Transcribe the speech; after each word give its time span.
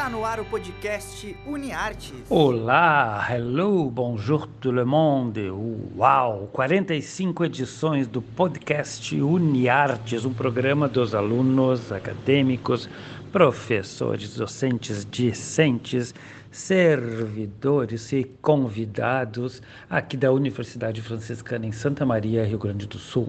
Está 0.00 0.08
no 0.08 0.24
ar 0.24 0.40
o 0.40 0.46
podcast 0.46 1.36
UniArtes. 1.46 2.14
Olá, 2.30 3.22
hello, 3.30 3.90
bonjour 3.90 4.46
tout 4.46 4.74
le 4.74 4.82
monde. 4.82 5.50
Uau, 5.94 6.48
45 6.54 7.44
edições 7.44 8.08
do 8.08 8.22
podcast 8.22 9.14
UniArtes, 9.14 10.24
um 10.24 10.32
programa 10.32 10.88
dos 10.88 11.14
alunos, 11.14 11.92
acadêmicos, 11.92 12.88
professores, 13.30 14.36
docentes, 14.36 15.04
discentes, 15.04 16.14
servidores 16.50 18.10
e 18.10 18.24
convidados 18.40 19.60
aqui 19.90 20.16
da 20.16 20.32
Universidade 20.32 21.02
Franciscana 21.02 21.66
em 21.66 21.72
Santa 21.72 22.06
Maria, 22.06 22.46
Rio 22.46 22.58
Grande 22.58 22.86
do 22.86 22.96
Sul. 22.96 23.28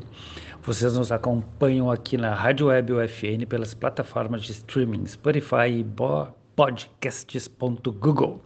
Vocês 0.64 0.96
nos 0.96 1.12
acompanham 1.12 1.92
aqui 1.92 2.16
na 2.16 2.34
Rádio 2.34 2.68
Web 2.68 2.94
UFN 2.94 3.46
pelas 3.46 3.74
plataformas 3.74 4.44
de 4.44 4.54
streaming 4.54 5.06
Spotify 5.06 5.68
e 5.70 5.84
podcasts.google. 6.56 8.42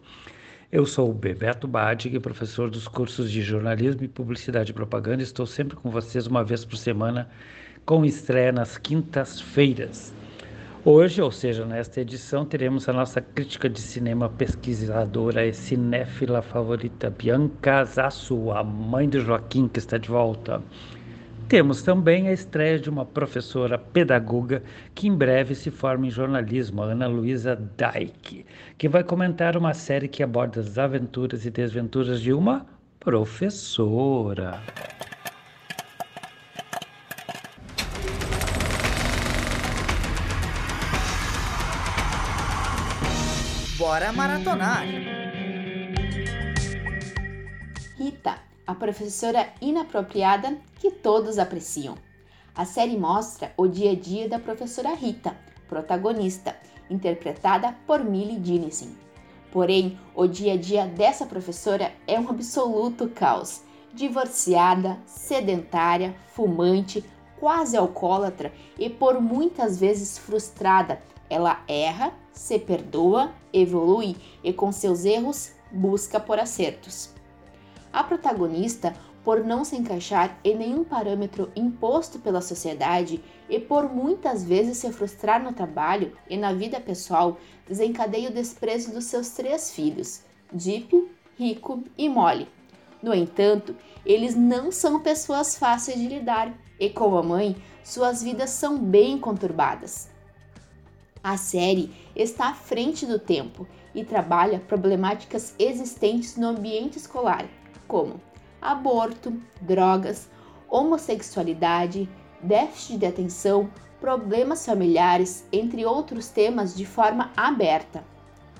Eu 0.70 0.84
sou 0.84 1.10
o 1.10 1.14
Bebeto 1.14 1.68
Badig, 1.68 2.18
professor 2.20 2.70
dos 2.70 2.88
cursos 2.88 3.30
de 3.30 3.40
jornalismo 3.42 4.02
e 4.04 4.08
publicidade 4.08 4.70
e 4.70 4.74
propaganda. 4.74 5.22
Estou 5.22 5.46
sempre 5.46 5.76
com 5.76 5.90
vocês 5.90 6.26
uma 6.26 6.44
vez 6.44 6.64
por 6.64 6.76
semana, 6.76 7.28
com 7.84 8.04
estreia 8.04 8.52
nas 8.52 8.76
quintas-feiras. 8.76 10.12
Hoje, 10.84 11.20
ou 11.20 11.32
seja, 11.32 11.64
nesta 11.64 12.00
edição, 12.00 12.44
teremos 12.44 12.88
a 12.88 12.92
nossa 12.92 13.20
crítica 13.20 13.68
de 13.68 13.80
cinema 13.80 14.28
pesquisadora 14.28 15.44
e 15.44 15.52
cinéfila 15.52 16.42
favorita, 16.42 17.10
Bianca 17.10 17.84
Zasso, 17.84 18.52
a 18.52 18.62
mãe 18.62 19.08
de 19.08 19.18
Joaquim, 19.18 19.66
que 19.66 19.80
está 19.80 19.98
de 19.98 20.08
volta. 20.08 20.62
Temos 21.48 21.80
também 21.80 22.26
a 22.26 22.32
estreia 22.32 22.76
de 22.76 22.90
uma 22.90 23.06
professora 23.06 23.78
pedagoga 23.78 24.64
que 24.92 25.06
em 25.06 25.14
breve 25.14 25.54
se 25.54 25.70
forma 25.70 26.08
em 26.08 26.10
jornalismo, 26.10 26.82
Ana 26.82 27.06
Luísa 27.06 27.54
Daik, 27.76 28.44
que 28.76 28.88
vai 28.88 29.04
comentar 29.04 29.56
uma 29.56 29.72
série 29.72 30.08
que 30.08 30.24
aborda 30.24 30.58
as 30.58 30.76
aventuras 30.76 31.46
e 31.46 31.50
desventuras 31.50 32.20
de 32.20 32.32
uma 32.32 32.66
professora. 32.98 34.60
Bora 43.78 44.12
maratonar! 44.12 45.25
A 48.66 48.74
professora 48.74 49.52
inapropriada 49.60 50.58
que 50.78 50.90
todos 50.90 51.38
apreciam. 51.38 51.96
A 52.54 52.64
série 52.64 52.96
mostra 52.96 53.52
o 53.56 53.68
dia 53.68 53.92
a 53.92 53.94
dia 53.94 54.28
da 54.28 54.38
professora 54.38 54.94
Rita, 54.94 55.36
protagonista, 55.68 56.56
interpretada 56.90 57.76
por 57.86 58.02
Millie 58.02 58.40
Dinizen. 58.40 58.96
Porém, 59.52 59.98
o 60.14 60.26
dia 60.26 60.54
a 60.54 60.56
dia 60.56 60.86
dessa 60.86 61.26
professora 61.26 61.92
é 62.06 62.18
um 62.18 62.28
absoluto 62.28 63.08
caos. 63.08 63.62
Divorciada, 63.94 64.98
sedentária, 65.06 66.14
fumante, 66.28 67.04
quase 67.38 67.76
alcoólatra 67.76 68.52
e 68.78 68.90
por 68.90 69.20
muitas 69.20 69.78
vezes 69.78 70.18
frustrada, 70.18 71.00
ela 71.28 71.62
erra, 71.66 72.12
se 72.32 72.58
perdoa, 72.58 73.32
evolui 73.52 74.16
e 74.42 74.52
com 74.52 74.70
seus 74.70 75.04
erros 75.04 75.52
busca 75.70 76.20
por 76.20 76.38
acertos. 76.38 77.15
A 77.96 78.04
protagonista, 78.04 78.94
por 79.24 79.42
não 79.42 79.64
se 79.64 79.74
encaixar 79.74 80.38
em 80.44 80.54
nenhum 80.54 80.84
parâmetro 80.84 81.50
imposto 81.56 82.18
pela 82.18 82.42
sociedade 82.42 83.24
e 83.48 83.58
por 83.58 83.90
muitas 83.90 84.44
vezes 84.44 84.76
se 84.76 84.92
frustrar 84.92 85.42
no 85.42 85.54
trabalho 85.54 86.12
e 86.28 86.36
na 86.36 86.52
vida 86.52 86.78
pessoal, 86.78 87.38
desencadeia 87.66 88.28
o 88.28 88.34
desprezo 88.34 88.92
dos 88.92 89.06
seus 89.06 89.30
três 89.30 89.70
filhos, 89.70 90.20
Deep, 90.52 91.10
Rico 91.38 91.84
e 91.96 92.06
Molly. 92.06 92.46
No 93.02 93.14
entanto, 93.14 93.74
eles 94.04 94.36
não 94.36 94.70
são 94.70 95.00
pessoas 95.00 95.56
fáceis 95.56 95.98
de 95.98 96.06
lidar 96.06 96.52
e, 96.78 96.90
como 96.90 97.16
a 97.16 97.22
mãe, 97.22 97.56
suas 97.82 98.22
vidas 98.22 98.50
são 98.50 98.76
bem 98.76 99.18
conturbadas. 99.18 100.10
A 101.24 101.38
série 101.38 101.90
está 102.14 102.48
à 102.48 102.54
frente 102.54 103.06
do 103.06 103.18
tempo 103.18 103.66
e 103.94 104.04
trabalha 104.04 104.60
problemáticas 104.60 105.54
existentes 105.58 106.36
no 106.36 106.48
ambiente 106.48 106.98
escolar, 106.98 107.48
como 107.86 108.20
aborto, 108.60 109.32
drogas, 109.60 110.28
homossexualidade, 110.68 112.08
déficit 112.42 112.98
de 112.98 113.06
atenção, 113.06 113.70
problemas 114.00 114.64
familiares, 114.66 115.46
entre 115.52 115.84
outros 115.84 116.28
temas 116.28 116.74
de 116.74 116.84
forma 116.84 117.30
aberta. 117.36 118.04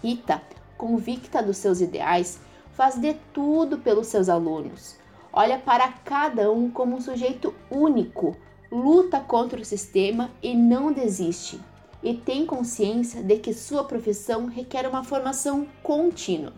Rita, 0.02 0.42
convicta 0.76 1.42
dos 1.42 1.56
seus 1.56 1.80
ideais, 1.80 2.40
faz 2.72 2.96
de 3.00 3.14
tudo 3.32 3.78
pelos 3.78 4.06
seus 4.06 4.28
alunos. 4.28 4.96
Olha 5.32 5.58
para 5.58 5.88
cada 5.88 6.50
um 6.50 6.70
como 6.70 6.96
um 6.96 7.00
sujeito 7.00 7.54
único, 7.70 8.36
luta 8.70 9.20
contra 9.20 9.60
o 9.60 9.64
sistema 9.64 10.30
e 10.42 10.54
não 10.54 10.92
desiste. 10.92 11.60
E 12.02 12.14
tem 12.14 12.46
consciência 12.46 13.22
de 13.22 13.38
que 13.38 13.52
sua 13.52 13.84
profissão 13.84 14.46
requer 14.46 14.88
uma 14.88 15.02
formação 15.02 15.66
contínua. 15.82 16.52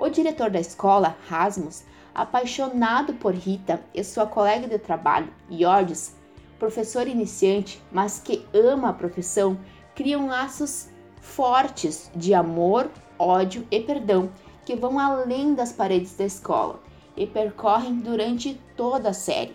O 0.00 0.08
diretor 0.08 0.48
da 0.48 0.58
escola, 0.58 1.14
Rasmus, 1.28 1.84
apaixonado 2.14 3.12
por 3.12 3.34
Rita 3.34 3.84
e 3.94 4.02
sua 4.02 4.26
colega 4.26 4.66
de 4.66 4.78
trabalho, 4.78 5.28
Iordes, 5.50 6.16
professor 6.58 7.06
iniciante, 7.06 7.82
mas 7.92 8.18
que 8.18 8.42
ama 8.54 8.88
a 8.88 8.92
profissão, 8.94 9.58
criam 9.94 10.26
laços 10.26 10.88
fortes 11.20 12.10
de 12.16 12.32
amor, 12.32 12.90
ódio 13.18 13.68
e 13.70 13.78
perdão 13.78 14.30
que 14.64 14.74
vão 14.74 14.98
além 14.98 15.52
das 15.52 15.70
paredes 15.70 16.16
da 16.16 16.24
escola 16.24 16.80
e 17.14 17.26
percorrem 17.26 17.96
durante 17.96 18.58
toda 18.74 19.10
a 19.10 19.14
série. 19.14 19.54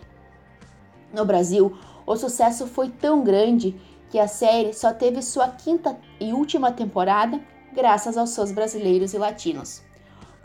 No 1.11 1.25
Brasil, 1.25 1.75
o 2.05 2.15
sucesso 2.15 2.67
foi 2.67 2.91
tão 2.91 3.23
grande 3.23 3.75
que 4.11 4.19
a 4.19 4.27
série 4.27 4.73
só 4.73 4.93
teve 4.93 5.23
sua 5.23 5.47
quinta 5.47 5.97
e 6.19 6.33
última 6.33 6.71
temporada 6.71 7.41
graças 7.73 8.15
aos 8.15 8.29
seus 8.29 8.51
brasileiros 8.51 9.15
e 9.15 9.17
latinos. 9.17 9.83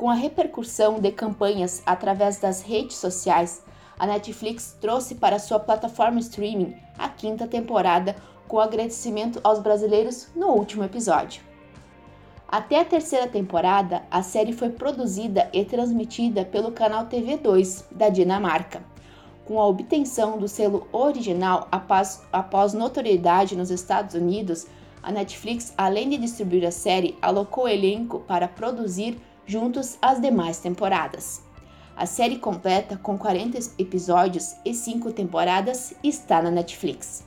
Com 0.01 0.09
a 0.09 0.15
repercussão 0.15 0.99
de 0.99 1.13
campanhas 1.13 1.83
através 1.85 2.39
das 2.39 2.63
redes 2.63 2.97
sociais, 2.97 3.63
a 3.99 4.07
Netflix 4.07 4.75
trouxe 4.81 5.17
para 5.17 5.39
sua 5.39 5.61
plataforma 5.61 6.19
streaming 6.21 6.75
a 6.97 7.07
quinta 7.11 7.47
temporada 7.47 8.17
com 8.49 8.59
agradecimento 8.59 9.39
aos 9.45 9.59
brasileiros 9.59 10.29
no 10.35 10.47
último 10.53 10.85
episódio. 10.85 11.43
Até 12.49 12.81
a 12.81 12.85
terceira 12.87 13.29
temporada, 13.29 14.03
a 14.11 14.23
série 14.23 14.55
foi 14.55 14.71
produzida 14.71 15.51
e 15.53 15.67
transmitida 15.67 16.47
pelo 16.47 16.73
canal 16.73 17.05
TV2 17.05 17.85
da 17.91 18.09
Dinamarca. 18.09 18.83
Com 19.45 19.61
a 19.61 19.67
obtenção 19.67 20.39
do 20.39 20.49
selo 20.49 20.89
original 20.93 21.69
após, 21.71 22.23
após 22.33 22.73
notoriedade 22.73 23.55
nos 23.55 23.71
Estados 23.71 24.15
Unidos, 24.15 24.67
a 25.03 25.13
Netflix, 25.13 25.75
além 25.77 26.09
de 26.09 26.17
distribuir 26.17 26.67
a 26.67 26.71
série, 26.71 27.19
alocou 27.21 27.65
o 27.65 27.69
elenco 27.69 28.21
para 28.21 28.49
produzir 28.49 29.21
juntos 29.51 29.99
às 30.01 30.21
demais 30.21 30.61
temporadas. 30.61 31.43
A 31.97 32.07
série 32.07 32.39
completa, 32.39 32.97
com 32.97 33.19
40 33.19 33.59
episódios 33.79 34.55
e 34.65 34.73
5 34.73 35.11
temporadas, 35.11 35.93
está 36.05 36.41
na 36.41 36.53
Netflix. 36.53 37.27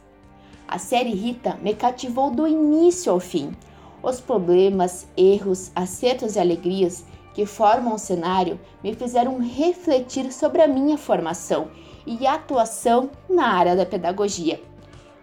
A 0.65 0.77
série 0.77 1.13
Rita 1.13 1.59
me 1.61 1.75
cativou 1.75 2.31
do 2.31 2.47
início 2.47 3.11
ao 3.11 3.19
fim. 3.19 3.51
Os 4.01 4.21
problemas, 4.21 5.05
erros, 5.17 5.69
acertos 5.75 6.37
e 6.37 6.39
alegrias 6.39 7.03
que 7.33 7.45
formam 7.45 7.95
o 7.95 7.99
cenário 7.99 8.57
me 8.81 8.95
fizeram 8.95 9.37
refletir 9.39 10.31
sobre 10.31 10.61
a 10.61 10.67
minha 10.67 10.97
formação 10.97 11.67
e 12.07 12.25
atuação 12.25 13.09
na 13.29 13.47
área 13.47 13.75
da 13.75 13.85
pedagogia. 13.85 14.61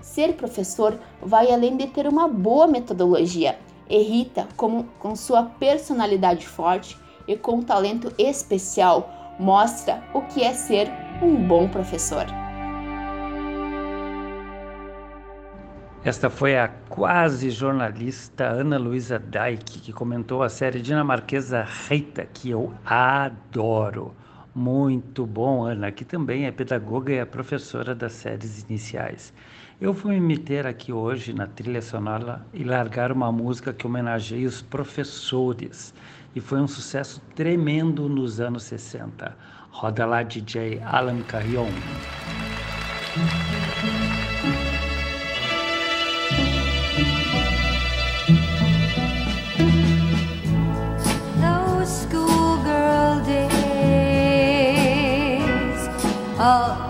Ser 0.02 0.34
professor 0.34 0.98
vai 1.22 1.50
além 1.50 1.78
de 1.78 1.86
ter 1.86 2.06
uma 2.06 2.28
boa 2.28 2.66
metodologia, 2.66 3.58
e 3.90 4.02
Rita, 4.02 4.46
como, 4.56 4.84
com 5.00 5.16
sua 5.16 5.42
personalidade 5.42 6.46
forte 6.46 6.96
e 7.26 7.36
com 7.36 7.56
um 7.56 7.62
talento 7.62 8.12
especial, 8.16 9.36
mostra 9.38 10.02
o 10.14 10.22
que 10.22 10.44
é 10.44 10.54
ser 10.54 10.88
um 11.20 11.34
bom 11.34 11.68
professor. 11.68 12.24
Esta 16.02 16.30
foi 16.30 16.56
a 16.56 16.68
quase 16.88 17.50
jornalista 17.50 18.44
Ana 18.44 18.78
Luísa 18.78 19.18
Daik, 19.18 19.80
que 19.80 19.92
comentou 19.92 20.42
a 20.42 20.48
série 20.48 20.80
dinamarquesa 20.80 21.66
Rita, 21.88 22.24
que 22.24 22.50
eu 22.50 22.72
adoro. 22.86 24.14
Muito 24.54 25.26
bom, 25.26 25.64
Ana, 25.64 25.92
que 25.92 26.04
também 26.04 26.46
é 26.46 26.50
pedagoga 26.50 27.12
e 27.12 27.18
é 27.18 27.24
professora 27.24 27.94
das 27.94 28.12
séries 28.12 28.62
iniciais. 28.62 29.32
Eu 29.80 29.94
vou 29.94 30.12
me 30.12 30.20
meter 30.20 30.66
aqui 30.66 30.92
hoje 30.92 31.32
na 31.32 31.46
trilha 31.46 31.80
sonora 31.80 32.44
e 32.52 32.62
largar 32.62 33.10
uma 33.10 33.32
música 33.32 33.72
que 33.72 33.86
homenageia 33.86 34.46
os 34.46 34.60
professores 34.60 35.94
e 36.36 36.40
foi 36.40 36.60
um 36.60 36.68
sucesso 36.68 37.22
tremendo 37.34 38.06
nos 38.06 38.40
anos 38.40 38.64
60. 38.64 39.34
Roda 39.70 40.04
lá 40.04 40.22
DJ 40.22 40.82
Alan 40.84 41.22
Carrion. 41.22 41.70
Those 51.40 52.06
schoolgirl 52.06 53.22
days. 53.24 53.48
Oh. 56.38 56.89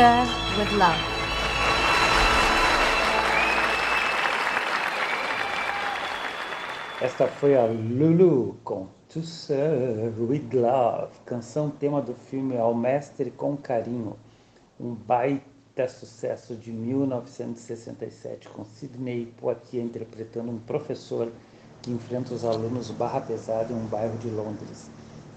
Serve 0.00 0.30
with 0.58 0.72
love. 0.78 0.98
Esta 7.02 7.28
foi 7.28 7.54
a 7.54 7.66
Lulu 7.66 8.56
com 8.64 8.86
To 9.10 9.22
Serve 9.22 10.22
With 10.22 10.48
Love, 10.54 11.12
canção 11.26 11.68
tema 11.68 12.00
do 12.00 12.14
filme 12.14 12.56
Ao 12.56 12.74
Mestre 12.74 13.30
com 13.30 13.58
Carinho, 13.58 14.16
um 14.80 14.94
baita 14.94 15.86
sucesso 15.86 16.56
de 16.56 16.72
1967, 16.72 18.48
com 18.48 18.64
Sidney 18.64 19.26
Poitier 19.38 19.84
interpretando 19.84 20.50
um 20.50 20.58
professor 20.60 21.30
que 21.82 21.90
enfrenta 21.90 22.32
os 22.32 22.46
alunos 22.46 22.90
barra 22.90 23.20
pesada 23.20 23.70
em 23.70 23.76
um 23.76 23.84
bairro 23.84 24.16
de 24.16 24.28
Londres. 24.28 24.90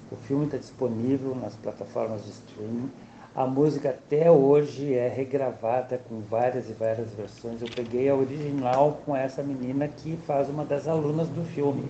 O 0.09 0.15
filme 0.15 0.45
está 0.45 0.57
disponível 0.57 1.35
nas 1.35 1.53
plataformas 1.57 2.23
de 2.23 2.31
streaming. 2.31 2.89
A 3.35 3.47
música 3.47 3.89
até 3.89 4.29
hoje 4.29 4.93
é 4.93 5.07
regravada 5.07 5.99
com 6.07 6.19
várias 6.21 6.69
e 6.69 6.73
várias 6.73 7.11
versões. 7.15 7.63
Eu 7.63 7.67
peguei 7.67 8.07
a 8.07 8.13
original 8.13 8.99
com 9.03 9.15
essa 9.15 9.41
menina 9.41 9.87
que 9.87 10.15
faz 10.17 10.47
uma 10.49 10.63
das 10.63 10.87
alunas 10.87 11.27
do 11.29 11.43
filme. 11.43 11.89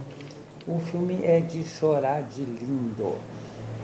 O 0.66 0.80
filme 0.80 1.20
é 1.22 1.42
de 1.42 1.66
chorar 1.66 2.24
de 2.24 2.46
lindo. 2.46 3.18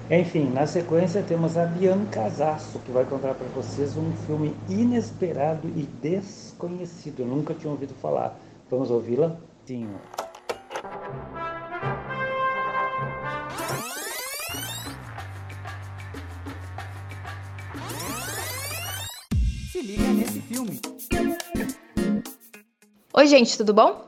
Enfim, 0.09 0.49
na 0.49 0.65
sequência 0.65 1.21
temos 1.21 1.57
a 1.57 1.65
Bianca 1.65 2.21
Casasso, 2.21 2.79
que 2.79 2.93
vai 2.93 3.03
contar 3.03 3.33
para 3.33 3.47
vocês 3.49 3.97
um 3.97 4.09
filme 4.25 4.55
inesperado 4.69 5.67
e 5.67 5.83
desconhecido. 6.01 7.23
Eu 7.23 7.27
nunca 7.27 7.53
tinha 7.53 7.69
ouvido 7.69 7.93
falar. 7.95 8.39
Vamos 8.71 8.89
ouvi-la? 8.89 9.35
Sim. 9.65 9.89
Oi, 23.19 23.27
gente, 23.27 23.57
tudo 23.57 23.73
bom? 23.73 24.07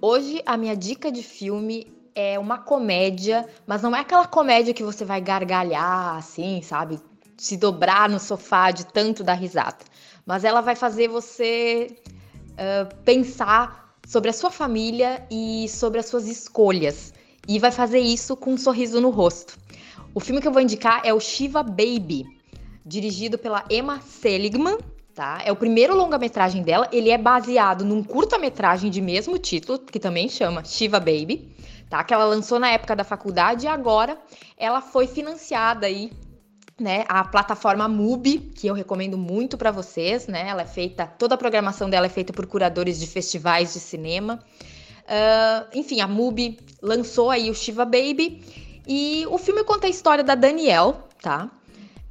Hoje 0.00 0.42
a 0.46 0.56
minha 0.56 0.74
dica 0.74 1.12
de 1.12 1.22
filme 1.22 1.92
é 2.14 2.38
uma 2.38 2.56
comédia, 2.56 3.46
mas 3.66 3.82
não 3.82 3.94
é 3.94 4.00
aquela 4.00 4.26
comédia 4.26 4.72
que 4.72 4.82
você 4.82 5.04
vai 5.04 5.20
gargalhar, 5.20 6.16
assim, 6.16 6.62
sabe? 6.62 6.98
Se 7.36 7.58
dobrar 7.58 8.08
no 8.08 8.18
sofá 8.18 8.70
de 8.70 8.86
tanto 8.86 9.22
dar 9.22 9.34
risada. 9.34 9.84
Mas 10.24 10.42
ela 10.42 10.62
vai 10.62 10.74
fazer 10.74 11.06
você 11.06 11.98
uh, 12.52 12.96
pensar 13.04 13.94
sobre 14.06 14.30
a 14.30 14.32
sua 14.32 14.50
família 14.50 15.26
e 15.30 15.68
sobre 15.68 16.00
as 16.00 16.06
suas 16.06 16.26
escolhas. 16.26 17.12
E 17.46 17.58
vai 17.58 17.70
fazer 17.70 17.98
isso 17.98 18.34
com 18.38 18.54
um 18.54 18.56
sorriso 18.56 19.02
no 19.02 19.10
rosto. 19.10 19.58
O 20.14 20.18
filme 20.18 20.40
que 20.40 20.48
eu 20.48 20.52
vou 20.52 20.62
indicar 20.62 21.02
é 21.04 21.12
o 21.12 21.20
Shiva 21.20 21.62
Baby, 21.62 22.24
dirigido 22.86 23.36
pela 23.36 23.66
Emma 23.68 24.00
Seligman, 24.00 24.78
tá? 25.16 25.40
É 25.42 25.50
o 25.50 25.56
primeiro 25.56 25.96
longa-metragem 25.96 26.62
dela. 26.62 26.86
Ele 26.92 27.10
é 27.10 27.16
baseado 27.16 27.84
num 27.84 28.04
curta-metragem 28.04 28.90
de 28.90 29.00
mesmo 29.00 29.38
título, 29.38 29.78
que 29.78 29.98
também 29.98 30.28
chama 30.28 30.62
Shiva 30.62 31.00
Baby, 31.00 31.56
tá? 31.88 32.04
Que 32.04 32.12
ela 32.12 32.26
lançou 32.26 32.60
na 32.60 32.68
época 32.68 32.94
da 32.94 33.02
faculdade 33.02 33.64
e 33.64 33.68
agora 33.68 34.18
ela 34.58 34.82
foi 34.82 35.06
financiada 35.06 35.86
aí, 35.86 36.12
né? 36.78 37.06
A 37.08 37.24
plataforma 37.24 37.88
MUBI, 37.88 38.38
que 38.38 38.66
eu 38.66 38.74
recomendo 38.74 39.16
muito 39.16 39.56
para 39.56 39.70
vocês, 39.70 40.26
né? 40.26 40.46
Ela 40.48 40.62
é 40.62 40.66
feita, 40.66 41.06
toda 41.06 41.34
a 41.34 41.38
programação 41.38 41.88
dela 41.88 42.04
é 42.04 42.10
feita 42.10 42.34
por 42.34 42.46
curadores 42.46 43.00
de 43.00 43.06
festivais 43.06 43.72
de 43.72 43.80
cinema. 43.80 44.38
Uh, 45.04 45.78
enfim, 45.78 46.00
a 46.02 46.06
MUBI 46.06 46.58
lançou 46.82 47.30
aí 47.30 47.48
o 47.48 47.54
Shiva 47.54 47.86
Baby 47.86 48.44
e 48.86 49.24
o 49.30 49.38
filme 49.38 49.64
conta 49.64 49.86
a 49.86 49.90
história 49.90 50.22
da 50.22 50.34
Danielle, 50.34 50.94
tá? 51.22 51.50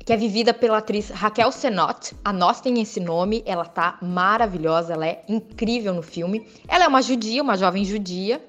Que 0.06 0.14
é 0.14 0.18
vivida 0.18 0.54
pela 0.54 0.78
atriz 0.78 1.10
Raquel 1.10 1.52
Senot. 1.52 2.16
Anotem 2.24 2.80
esse 2.80 3.00
nome, 3.00 3.42
ela 3.46 3.66
tá 3.66 3.98
maravilhosa, 4.04 4.94
ela 4.94 5.08
é 5.08 5.26
incrível 5.28 5.96
no 5.96 6.04
filme. 6.04 6.48
Ela 6.68 6.86
é 6.86 6.88
uma 6.88 7.02
judia, 7.02 7.42
uma 7.42 7.58
jovem 7.58 7.84
judia, 7.84 8.40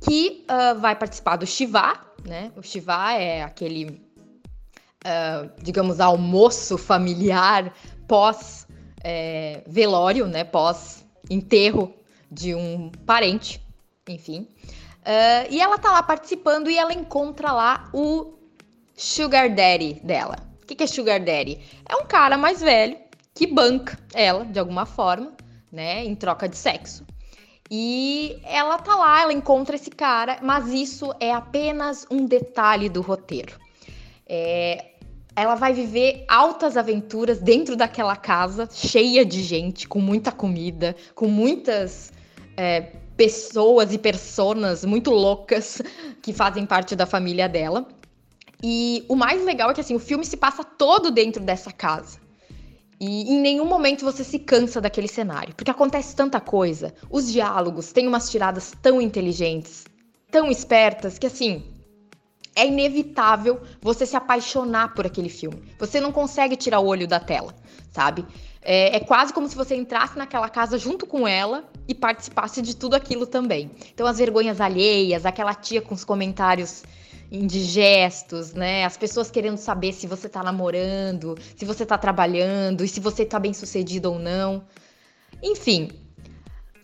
que 0.00 0.44
uh, 0.50 0.74
vai 0.80 0.96
participar 0.96 1.36
do 1.36 1.46
Shiva, 1.46 1.96
né? 2.26 2.50
O 2.56 2.62
Shiva 2.62 3.12
é 3.12 3.44
aquele, 3.44 4.02
uh, 5.04 5.48
digamos, 5.62 6.00
almoço 6.00 6.76
familiar 6.76 7.72
pós-velório, 8.08 10.26
né? 10.26 10.42
Pós-enterro 10.42 11.94
de 12.28 12.52
um 12.52 12.90
parente, 13.06 13.64
enfim. 14.08 14.48
Uh, 15.02 15.46
e 15.50 15.60
ela 15.60 15.78
tá 15.78 15.92
lá 15.92 16.02
participando 16.02 16.68
e 16.68 16.76
ela 16.76 16.92
encontra 16.92 17.52
lá 17.52 17.88
o 17.92 18.34
Sugar 18.96 19.54
Daddy 19.54 20.00
dela. 20.02 20.45
O 20.66 20.68
que, 20.68 20.74
que 20.74 20.82
é 20.82 20.86
Sugar 20.88 21.20
Daddy? 21.20 21.60
É 21.88 21.94
um 21.94 22.06
cara 22.06 22.36
mais 22.36 22.60
velho 22.60 22.96
que 23.32 23.46
banca 23.46 23.96
ela 24.12 24.44
de 24.44 24.58
alguma 24.58 24.84
forma, 24.84 25.32
né, 25.70 26.04
em 26.04 26.16
troca 26.16 26.48
de 26.48 26.56
sexo. 26.56 27.06
E 27.70 28.40
ela 28.42 28.76
tá 28.76 28.96
lá, 28.96 29.22
ela 29.22 29.32
encontra 29.32 29.76
esse 29.76 29.90
cara, 29.90 30.40
mas 30.42 30.72
isso 30.72 31.14
é 31.20 31.32
apenas 31.32 32.04
um 32.10 32.26
detalhe 32.26 32.88
do 32.88 33.00
roteiro. 33.00 33.56
É, 34.28 34.86
ela 35.36 35.54
vai 35.54 35.72
viver 35.72 36.24
altas 36.26 36.76
aventuras 36.76 37.38
dentro 37.38 37.76
daquela 37.76 38.16
casa 38.16 38.68
cheia 38.68 39.24
de 39.24 39.44
gente, 39.44 39.86
com 39.86 40.00
muita 40.00 40.32
comida, 40.32 40.96
com 41.14 41.28
muitas 41.28 42.12
é, 42.56 42.92
pessoas 43.16 43.92
e 43.92 43.98
personas 43.98 44.84
muito 44.84 45.12
loucas 45.12 45.80
que 46.20 46.32
fazem 46.32 46.66
parte 46.66 46.96
da 46.96 47.06
família 47.06 47.48
dela. 47.48 47.86
E 48.62 49.04
o 49.08 49.14
mais 49.14 49.44
legal 49.44 49.70
é 49.70 49.74
que 49.74 49.80
assim, 49.80 49.94
o 49.94 50.00
filme 50.00 50.24
se 50.24 50.36
passa 50.36 50.64
todo 50.64 51.10
dentro 51.10 51.42
dessa 51.42 51.70
casa. 51.70 52.18
E 52.98 53.34
em 53.34 53.40
nenhum 53.40 53.66
momento 53.66 54.04
você 54.04 54.24
se 54.24 54.38
cansa 54.38 54.80
daquele 54.80 55.08
cenário, 55.08 55.54
porque 55.54 55.70
acontece 55.70 56.16
tanta 56.16 56.40
coisa. 56.40 56.94
Os 57.10 57.30
diálogos 57.30 57.92
têm 57.92 58.08
umas 58.08 58.30
tiradas 58.30 58.72
tão 58.80 59.00
inteligentes, 59.00 59.84
tão 60.30 60.50
espertas, 60.50 61.18
que 61.18 61.26
assim, 61.26 61.62
é 62.54 62.66
inevitável 62.66 63.60
você 63.82 64.06
se 64.06 64.16
apaixonar 64.16 64.94
por 64.94 65.04
aquele 65.04 65.28
filme. 65.28 65.62
Você 65.78 66.00
não 66.00 66.10
consegue 66.10 66.56
tirar 66.56 66.80
o 66.80 66.86
olho 66.86 67.06
da 67.06 67.20
tela, 67.20 67.54
sabe? 67.92 68.24
É, 68.62 68.96
é, 68.96 69.00
quase 69.00 69.32
como 69.32 69.46
se 69.46 69.54
você 69.54 69.76
entrasse 69.76 70.16
naquela 70.16 70.48
casa 70.48 70.78
junto 70.78 71.06
com 71.06 71.28
ela 71.28 71.70
e 71.86 71.94
participasse 71.94 72.62
de 72.62 72.74
tudo 72.74 72.96
aquilo 72.96 73.26
também. 73.26 73.70
Então, 73.92 74.06
as 74.06 74.16
vergonhas 74.16 74.58
alheias, 74.58 75.26
aquela 75.26 75.54
tia 75.54 75.82
com 75.82 75.94
os 75.94 76.02
comentários 76.02 76.82
indigestos, 77.30 78.52
né? 78.52 78.84
As 78.84 78.96
pessoas 78.96 79.30
querendo 79.30 79.56
saber 79.56 79.92
se 79.92 80.06
você 80.06 80.28
tá 80.28 80.42
namorando, 80.42 81.36
se 81.56 81.64
você 81.64 81.84
tá 81.84 81.98
trabalhando 81.98 82.84
e 82.84 82.88
se 82.88 83.00
você 83.00 83.24
tá 83.24 83.38
bem 83.38 83.52
sucedido 83.52 84.12
ou 84.12 84.18
não. 84.18 84.64
Enfim, 85.42 85.90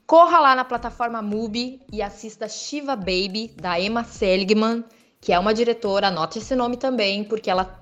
corra 0.06 0.40
lá 0.40 0.54
na 0.54 0.64
plataforma 0.64 1.22
Mubi 1.22 1.80
e 1.92 2.02
assista 2.02 2.48
Shiva 2.48 2.96
Baby, 2.96 3.54
da 3.56 3.80
Emma 3.80 4.04
Seligman 4.04 4.84
que 5.22 5.32
é 5.32 5.38
uma 5.38 5.54
diretora, 5.54 6.08
anote 6.08 6.40
esse 6.40 6.56
nome 6.56 6.76
também, 6.76 7.22
porque 7.22 7.48
ela 7.48 7.80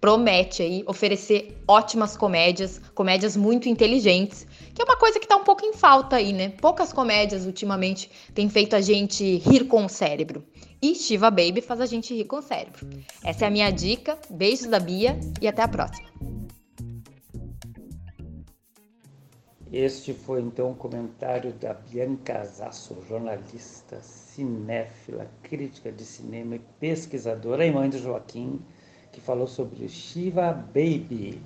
promete 0.00 0.62
aí 0.62 0.82
oferecer 0.86 1.62
ótimas 1.68 2.16
comédias, 2.16 2.80
comédias 2.94 3.36
muito 3.36 3.68
inteligentes, 3.68 4.46
que 4.74 4.80
é 4.80 4.84
uma 4.84 4.96
coisa 4.96 5.20
que 5.20 5.26
tá 5.28 5.36
um 5.36 5.44
pouco 5.44 5.64
em 5.64 5.74
falta 5.74 6.16
aí, 6.16 6.32
né? 6.32 6.48
Poucas 6.60 6.92
comédias 6.92 7.44
ultimamente 7.44 8.10
têm 8.34 8.48
feito 8.48 8.74
a 8.74 8.80
gente 8.80 9.36
rir 9.38 9.64
com 9.64 9.84
o 9.84 9.88
cérebro. 9.88 10.42
E 10.80 10.94
Shiva 10.94 11.30
Baby 11.30 11.60
faz 11.60 11.80
a 11.80 11.86
gente 11.86 12.14
rir 12.14 12.24
com 12.24 12.36
o 12.36 12.42
cérebro. 12.42 12.88
Essa 13.22 13.44
é 13.44 13.48
a 13.48 13.50
minha 13.50 13.70
dica. 13.70 14.18
Beijos 14.30 14.66
da 14.66 14.80
Bia 14.80 15.20
e 15.40 15.46
até 15.46 15.62
a 15.62 15.68
próxima. 15.68 16.08
Este 19.70 20.12
foi 20.12 20.40
então 20.40 20.72
o 20.72 20.74
comentário 20.74 21.52
da 21.52 21.74
Bianca 21.74 22.44
Zasso, 22.44 22.96
jornalista, 23.08 24.00
cinéfila, 24.00 25.30
crítica 25.42 25.92
de 25.92 26.04
cinema 26.04 26.56
e 26.56 26.60
pesquisadora, 26.80 27.64
e 27.64 27.70
mãe 27.70 27.88
do 27.88 27.98
Joaquim, 27.98 28.60
que 29.20 29.26
falou 29.26 29.46
sobre 29.46 29.86
Shiva 29.86 30.52
Baby, 30.52 31.40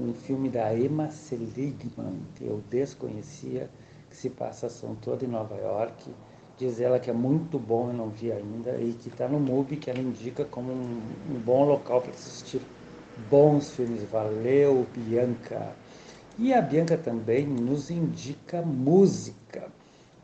um 0.00 0.14
filme 0.14 0.48
da 0.48 0.72
Emma 0.76 1.10
Seligman, 1.10 2.20
que 2.36 2.44
eu 2.44 2.62
desconhecia, 2.70 3.68
que 4.08 4.16
se 4.16 4.30
passa 4.30 4.66
a 4.66 4.68
ação 4.68 4.94
toda 4.94 5.24
em 5.24 5.28
Nova 5.28 5.56
York. 5.56 6.10
Diz 6.56 6.80
ela 6.80 7.00
que 7.00 7.10
é 7.10 7.12
muito 7.12 7.58
bom, 7.58 7.88
eu 7.88 7.94
não 7.94 8.08
vi 8.10 8.30
ainda, 8.30 8.78
e 8.80 8.92
que 8.92 9.08
está 9.08 9.26
no 9.26 9.40
MUBI, 9.40 9.76
que 9.76 9.90
ela 9.90 9.98
indica 9.98 10.44
como 10.44 10.72
um, 10.72 11.02
um 11.30 11.40
bom 11.40 11.64
local 11.64 12.00
para 12.00 12.12
assistir 12.12 12.60
bons 13.28 13.72
filmes. 13.72 14.04
Valeu, 14.04 14.86
Bianca! 14.94 15.74
E 16.38 16.54
a 16.54 16.62
Bianca 16.62 16.96
também 16.96 17.44
nos 17.44 17.90
indica 17.90 18.62
música. 18.62 19.68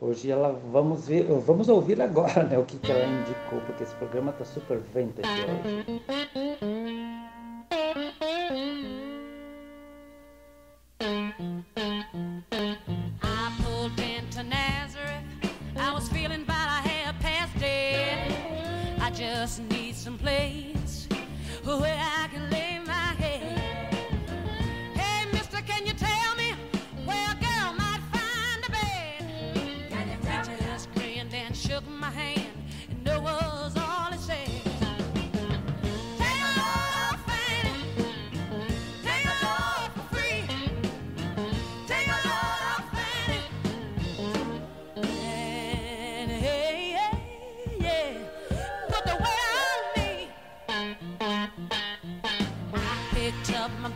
Hoje 0.03 0.31
ela 0.31 0.59
vamos 0.71 1.07
ver, 1.07 1.25
vamos 1.45 1.69
ouvir 1.69 2.01
agora, 2.01 2.41
né, 2.41 2.57
o 2.57 2.65
que, 2.65 2.75
que 2.79 2.91
ela 2.91 3.05
indicou, 3.05 3.61
porque 3.61 3.83
esse 3.83 3.93
programa 3.93 4.31
está 4.31 4.43
super 4.43 4.79
vintage 4.79 5.29
hoje. 5.29 6.80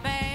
babe. 0.06 0.35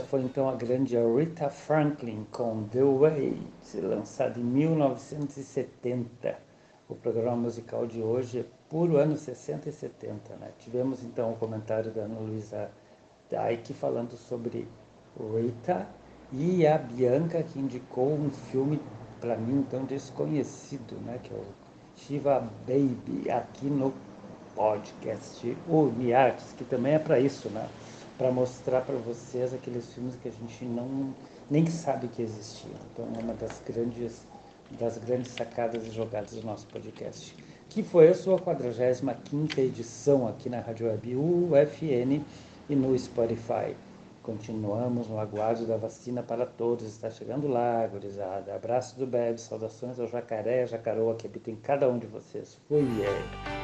Foi 0.00 0.22
então 0.22 0.48
a 0.48 0.54
grande 0.54 0.96
Rita 0.96 1.48
Franklin 1.48 2.26
com 2.32 2.64
The 2.64 2.82
Way, 2.82 3.40
lançada 3.82 4.40
em 4.40 4.42
1970. 4.42 6.36
O 6.88 6.94
programa 6.96 7.36
musical 7.36 7.86
de 7.86 8.02
hoje 8.02 8.40
é 8.40 8.44
puro 8.68 8.96
anos 8.96 9.20
60 9.20 9.68
e 9.68 9.72
70. 9.72 10.36
Né? 10.36 10.50
Tivemos 10.58 11.04
então 11.04 11.32
o 11.32 11.36
comentário 11.36 11.92
da 11.92 12.02
Ana 12.02 12.18
Luísa 12.18 12.70
Dyke 13.30 13.72
falando 13.72 14.16
sobre 14.16 14.66
Rita 15.16 15.86
e 16.32 16.66
a 16.66 16.76
Bianca 16.76 17.42
que 17.42 17.60
indicou 17.60 18.12
um 18.12 18.30
filme 18.30 18.80
para 19.20 19.36
mim 19.36 19.64
tão 19.70 19.84
desconhecido, 19.84 21.00
né? 21.04 21.20
que 21.22 21.32
é 21.32 21.36
o 21.36 21.44
Shiva 21.96 22.40
Baby, 22.66 23.30
aqui 23.30 23.66
no 23.66 23.94
podcast 24.56 25.56
Uniartes, 25.68 26.52
que 26.52 26.64
também 26.64 26.94
é 26.94 26.98
para 26.98 27.20
isso, 27.20 27.48
né? 27.50 27.68
Para 28.16 28.30
mostrar 28.30 28.82
para 28.82 28.96
vocês 28.96 29.52
aqueles 29.52 29.92
filmes 29.92 30.16
que 30.16 30.28
a 30.28 30.30
gente 30.30 30.64
não 30.64 31.14
nem 31.50 31.66
sabe 31.66 32.08
que 32.08 32.22
existiam. 32.22 32.74
Então 32.92 33.06
é 33.14 33.22
uma 33.22 33.34
das 33.34 33.60
grandes 33.66 34.26
das 34.78 34.98
grandes 34.98 35.32
sacadas 35.32 35.86
e 35.86 35.90
jogadas 35.90 36.32
do 36.32 36.42
nosso 36.42 36.66
podcast, 36.66 37.36
que 37.68 37.82
foi 37.82 38.08
a 38.08 38.14
sua 38.14 38.38
45ª 38.38 39.58
edição 39.58 40.26
aqui 40.26 40.48
na 40.48 40.60
Rádio 40.60 40.86
Web 40.88 41.16
UFN 41.16 42.24
e 42.68 42.74
no 42.74 42.98
Spotify. 42.98 43.76
Continuamos 44.22 45.06
no 45.06 45.18
aguardo 45.18 45.66
da 45.66 45.76
vacina 45.76 46.22
para 46.22 46.46
todos. 46.46 46.86
Está 46.86 47.10
chegando 47.10 47.46
lá, 47.46 47.86
gurizada. 47.86 48.54
Abraço 48.54 48.98
do 48.98 49.06
Bebe, 49.06 49.38
saudações 49.38 50.00
ao 50.00 50.08
jacaré, 50.08 50.66
jacaroa 50.66 51.14
que 51.14 51.26
habita 51.26 51.50
em 51.50 51.56
cada 51.56 51.88
um 51.90 51.98
de 51.98 52.06
vocês. 52.06 52.58
Fui, 52.66 52.86
é. 53.02 53.63